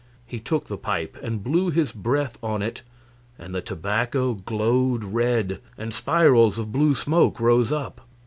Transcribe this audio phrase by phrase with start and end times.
[0.25, 2.81] He took the pipe and blew his breath on it,
[3.37, 8.01] and the tobacco glowed red, and spirals of blue smoke rose up.